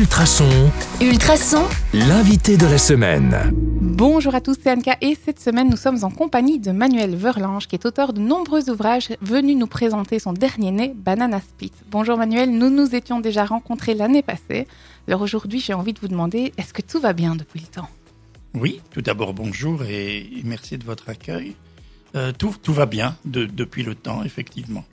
Ultrason, 0.00 0.70
Ultrason, 1.00 1.64
l'invité 1.94 2.58
de 2.58 2.66
la 2.66 2.76
semaine. 2.76 3.34
Bonjour 3.80 4.34
à 4.34 4.42
tous, 4.42 4.54
c'est 4.62 4.70
Anka 4.70 4.98
et 5.00 5.16
cette 5.24 5.40
semaine 5.40 5.70
nous 5.70 5.78
sommes 5.78 6.04
en 6.04 6.10
compagnie 6.10 6.58
de 6.58 6.70
Manuel 6.70 7.16
Verlange 7.16 7.66
qui 7.66 7.76
est 7.76 7.86
auteur 7.86 8.12
de 8.12 8.20
nombreux 8.20 8.68
ouvrages 8.68 9.08
venus 9.22 9.56
nous 9.56 9.66
présenter 9.66 10.18
son 10.18 10.34
dernier 10.34 10.70
né, 10.70 10.92
Banana 10.94 11.40
Split. 11.40 11.72
Bonjour 11.90 12.18
Manuel, 12.18 12.50
nous 12.50 12.68
nous 12.68 12.94
étions 12.94 13.20
déjà 13.20 13.46
rencontrés 13.46 13.94
l'année 13.94 14.20
passée. 14.20 14.68
Alors 15.08 15.22
aujourd'hui 15.22 15.60
j'ai 15.60 15.72
envie 15.72 15.94
de 15.94 15.98
vous 16.00 16.08
demander, 16.08 16.52
est-ce 16.58 16.74
que 16.74 16.82
tout 16.82 17.00
va 17.00 17.14
bien 17.14 17.34
depuis 17.34 17.60
le 17.60 17.66
temps? 17.66 17.88
Oui, 18.52 18.82
tout 18.90 19.00
d'abord 19.00 19.32
bonjour 19.32 19.82
et 19.84 20.28
merci 20.44 20.76
de 20.76 20.84
votre 20.84 21.08
accueil. 21.08 21.56
Euh, 22.16 22.32
tout, 22.36 22.54
tout 22.62 22.74
va 22.74 22.84
bien 22.84 23.16
de- 23.24 23.46
depuis 23.46 23.82
le 23.82 23.94
temps, 23.94 24.22
effectivement. 24.24 24.84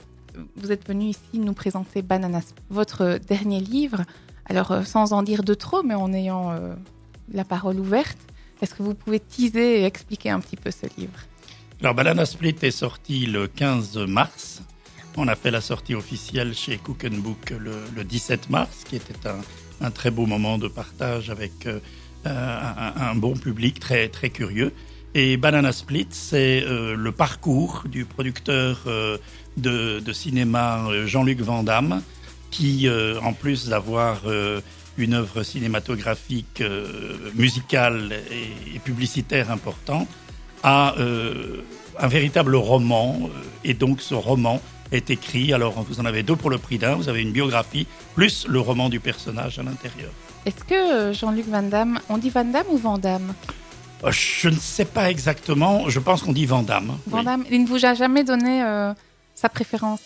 Vous 0.56 0.72
êtes 0.72 0.88
venu 0.88 1.08
ici 1.10 1.20
nous 1.38 1.52
présenter 1.52 2.00
Banana 2.00 2.40
Split, 2.40 2.62
votre 2.70 3.18
dernier 3.28 3.60
livre. 3.60 4.00
Alors 4.46 4.72
euh, 4.72 4.82
sans 4.82 5.12
en 5.12 5.22
dire 5.22 5.42
de 5.42 5.54
trop 5.54 5.82
mais 5.82 5.94
en 5.94 6.12
ayant 6.12 6.52
euh, 6.52 6.74
la 7.32 7.44
parole 7.44 7.78
ouverte, 7.78 8.18
est-ce 8.60 8.74
que 8.74 8.82
vous 8.82 8.94
pouvez 8.94 9.20
teaser 9.20 9.80
et 9.80 9.84
expliquer 9.84 10.30
un 10.30 10.40
petit 10.40 10.56
peu 10.56 10.70
ce 10.70 10.86
livre? 10.98 11.18
Alors, 11.80 11.94
Banana 11.94 12.24
Split 12.24 12.56
est 12.62 12.70
sorti 12.70 13.26
le 13.26 13.46
15 13.46 13.98
mars. 14.06 14.62
On 15.16 15.28
a 15.28 15.34
fait 15.34 15.50
la 15.50 15.60
sortie 15.60 15.94
officielle 15.94 16.54
chez 16.54 16.78
Cook 16.78 17.02
le, 17.02 17.72
le 17.94 18.04
17 18.04 18.48
mars, 18.48 18.84
qui 18.84 18.96
était 18.96 19.28
un, 19.80 19.90
très 19.90 20.10
beau 20.10 20.24
moment 20.26 20.56
de 20.56 20.68
partage 20.68 21.30
avec 21.30 21.66
euh, 21.66 21.80
un, 22.24 23.14
bon 23.16 23.34
public 23.34 23.80
très, 23.80 24.08
très 24.08 24.30
curieux. 24.30 24.72
Et 25.14 25.36
Banana 25.36 25.72
Split, 25.72 26.08
c'est 26.10 26.64
le 26.66 27.12
parcours 27.12 27.84
du 27.86 28.04
producteur 28.04 28.80
de, 29.56 30.00
de 30.00 30.12
cinéma 30.12 30.88
Jean-Luc 31.06 31.40
Van 31.40 31.62
Damme, 31.62 32.02
qui, 32.54 32.86
euh, 32.86 33.28
en 33.28 33.32
plus 33.42 33.60
d'avoir 33.72 34.12
euh, 34.26 34.60
une 34.96 35.14
œuvre 35.22 35.42
cinématographique, 35.42 36.60
euh, 36.60 37.32
musicale 37.34 37.98
et, 38.38 38.76
et 38.76 38.78
publicitaire 38.78 39.50
importante, 39.58 40.08
a 40.62 40.94
un 42.06 42.08
véritable 42.18 42.56
roman. 42.56 43.04
Et 43.64 43.74
donc 43.74 44.00
ce 44.00 44.14
roman 44.14 44.56
est 44.92 45.10
écrit, 45.10 45.52
alors 45.52 45.74
vous 45.88 46.00
en 46.00 46.06
avez 46.06 46.22
deux 46.22 46.36
pour 46.36 46.50
le 46.54 46.58
prix 46.66 46.78
d'un, 46.78 46.94
vous 46.94 47.10
avez 47.12 47.22
une 47.28 47.32
biographie, 47.32 47.86
plus 48.14 48.46
le 48.48 48.60
roman 48.60 48.88
du 48.88 49.00
personnage 49.10 49.58
à 49.58 49.62
l'intérieur. 49.62 50.10
Est-ce 50.46 50.64
que 50.64 51.12
Jean-Luc 51.12 51.46
Van 51.54 51.62
Damme, 51.74 52.00
on 52.08 52.16
dit 52.16 52.30
Van 52.30 52.46
Damme 52.54 52.70
ou 52.70 52.78
Van 52.78 52.96
Damme? 52.96 53.34
Je 54.10 54.48
ne 54.48 54.56
sais 54.56 54.84
pas 54.84 55.10
exactement, 55.10 55.88
je 55.88 56.00
pense 56.00 56.22
qu'on 56.22 56.32
dit 56.32 56.46
Vandame. 56.46 56.90
Van 57.06 57.22
Damme, 57.22 57.44
il 57.50 57.62
ne 57.64 57.68
vous 57.68 57.84
a 57.84 57.94
jamais 57.94 58.24
donné 58.24 58.62
euh, 58.62 58.92
sa 59.34 59.48
préférence? 59.48 60.00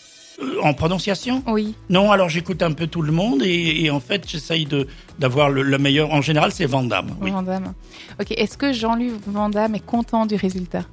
En 0.63 0.75
prononciation 0.75 1.43
Oui. 1.47 1.75
Non, 1.91 2.11
alors 2.13 2.29
j'écoute 2.29 2.63
un 2.63 2.73
peu 2.73 2.87
tout 2.87 3.03
le 3.03 3.13
monde 3.13 3.43
et, 3.43 3.85
et 3.85 3.91
en 3.91 4.01
fait 4.01 4.25
j'essaye 4.29 4.67
de- 4.67 4.87
d'avoir 5.19 5.51
le, 5.51 5.63
le 5.63 5.79
meilleur. 5.79 6.11
En 6.13 6.23
général, 6.23 6.53
c'est 6.53 6.67
Vandame. 6.67 7.17
Oui. 7.21 7.31
Van 7.31 7.43
Damme. 7.43 7.75
Ok, 8.21 8.33
est-ce 8.33 8.57
que 8.57 8.73
Jean-Luc 8.73 9.15
Van 9.27 9.49
Damme 9.49 9.75
est 9.75 9.85
content 9.85 10.27
du 10.27 10.37
résultat? 10.37 10.85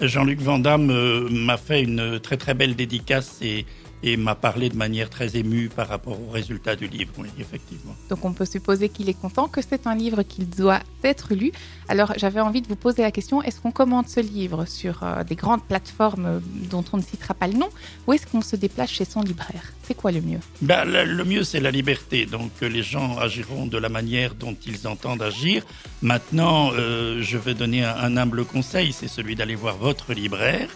Jean-Luc 0.00 0.40
Vandame 0.40 0.90
euh, 0.90 1.28
m'a 1.30 1.56
fait 1.56 1.82
une 1.82 2.20
très 2.20 2.36
très 2.36 2.54
belle 2.54 2.76
dédicace 2.76 3.38
et, 3.42 3.64
et 4.02 4.16
m'a 4.16 4.34
parlé 4.34 4.68
de 4.68 4.76
manière 4.76 5.10
très 5.10 5.36
émue 5.36 5.68
par 5.68 5.88
rapport 5.88 6.20
au 6.20 6.30
résultat 6.30 6.76
du 6.76 6.86
livre. 6.86 7.12
Oui, 7.18 7.28
effectivement. 7.38 7.94
Donc 8.10 8.24
on 8.24 8.32
peut 8.32 8.44
supposer 8.44 8.88
qu'il 8.88 9.08
est 9.08 9.20
content, 9.20 9.48
que 9.48 9.60
c'est 9.62 9.86
un 9.86 9.94
livre 9.94 10.22
qu'il 10.22 10.48
doit 10.48 10.80
être 11.02 11.34
lu. 11.34 11.52
Alors 11.88 12.12
j'avais 12.16 12.40
envie 12.40 12.62
de 12.62 12.68
vous 12.68 12.76
poser 12.76 13.02
la 13.02 13.10
question, 13.10 13.42
est-ce 13.42 13.60
qu'on 13.60 13.72
commande 13.72 14.08
ce 14.08 14.20
livre 14.20 14.64
sur 14.66 15.02
euh, 15.02 15.24
des 15.24 15.34
grandes 15.34 15.64
plateformes 15.64 16.26
euh, 16.26 16.38
dont 16.70 16.84
on 16.92 16.98
ne 16.98 17.02
citera 17.02 17.34
pas 17.34 17.46
le 17.46 17.54
nom, 17.54 17.68
ou 18.06 18.12
est-ce 18.12 18.26
qu'on 18.26 18.42
se 18.42 18.56
déplace 18.56 18.90
chez 18.90 19.04
son 19.04 19.22
libraire? 19.22 19.72
C'est 19.82 19.94
quoi 19.94 20.12
le 20.12 20.20
mieux? 20.20 20.40
Ben, 20.62 20.84
le, 20.84 21.04
le 21.04 21.24
mieux, 21.24 21.44
c'est 21.44 21.60
la 21.60 21.70
liberté. 21.70 22.26
Donc, 22.26 22.50
euh, 22.62 22.68
les 22.68 22.82
gens 22.82 23.18
agiront 23.18 23.66
de 23.66 23.78
la 23.78 23.88
manière 23.88 24.34
dont 24.34 24.56
ils 24.66 24.88
entendent 24.88 25.22
agir. 25.22 25.64
Maintenant, 26.02 26.72
euh, 26.72 27.22
je 27.22 27.38
vais 27.38 27.54
donner 27.54 27.84
un, 27.84 27.96
un 27.96 28.16
humble 28.16 28.44
conseil, 28.44 28.92
c'est 28.92 29.08
celui 29.08 29.36
d'aller 29.36 29.54
voir 29.54 29.76
votre 29.76 30.12
libraire, 30.12 30.68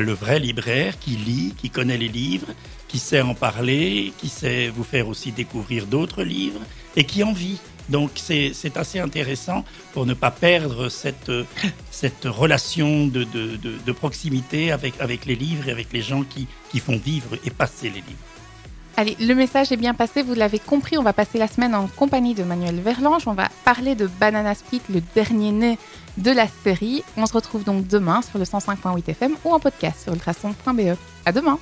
le 0.00 0.12
vrai 0.12 0.38
libraire 0.38 0.98
qui 0.98 1.10
lit, 1.10 1.54
qui 1.56 1.70
connaît 1.70 1.96
les 1.98 2.08
livres, 2.08 2.48
qui 2.88 2.98
sait 2.98 3.20
en 3.20 3.34
parler, 3.34 4.12
qui 4.18 4.28
sait 4.28 4.68
vous 4.68 4.84
faire 4.84 5.08
aussi 5.08 5.32
découvrir 5.32 5.86
d'autres 5.86 6.22
livres 6.22 6.60
et 6.96 7.04
qui 7.04 7.22
en 7.22 7.32
vit. 7.32 7.58
Donc, 7.88 8.10
c'est 8.16 8.76
assez 8.76 8.98
intéressant 8.98 9.64
pour 9.92 10.06
ne 10.06 10.14
pas 10.14 10.32
perdre 10.32 10.88
cette, 10.88 11.30
cette 11.90 12.24
relation 12.24 13.06
de, 13.06 13.22
de, 13.24 13.56
de, 13.56 13.74
de 13.84 13.92
proximité 13.92 14.72
avec, 14.72 15.00
avec 15.00 15.24
les 15.24 15.36
livres 15.36 15.68
et 15.68 15.72
avec 15.72 15.92
les 15.92 16.02
gens 16.02 16.24
qui, 16.24 16.48
qui 16.70 16.80
font 16.80 16.96
vivre 16.96 17.36
et 17.44 17.50
passer 17.50 17.88
les 17.88 18.02
livres. 18.02 18.26
Allez, 18.98 19.14
le 19.20 19.34
message 19.34 19.72
est 19.72 19.76
bien 19.76 19.92
passé, 19.92 20.22
vous 20.22 20.32
l'avez 20.32 20.58
compris, 20.58 20.96
on 20.96 21.02
va 21.02 21.12
passer 21.12 21.36
la 21.36 21.48
semaine 21.48 21.74
en 21.74 21.86
compagnie 21.86 22.32
de 22.32 22.42
Manuel 22.44 22.80
Verlange, 22.80 23.28
on 23.28 23.34
va 23.34 23.50
parler 23.62 23.94
de 23.94 24.06
Banana 24.06 24.54
Split, 24.54 24.80
le 24.88 25.02
dernier 25.14 25.52
né 25.52 25.78
de 26.16 26.30
la 26.30 26.46
série. 26.64 27.04
On 27.18 27.26
se 27.26 27.34
retrouve 27.34 27.62
donc 27.62 27.86
demain 27.86 28.22
sur 28.22 28.38
le 28.38 28.44
105.8 28.44 29.10
FM 29.10 29.34
ou 29.44 29.52
en 29.52 29.60
podcast 29.60 30.02
sur 30.02 30.14
ultrason.be. 30.14 30.96
À 31.26 31.32
demain 31.32 31.54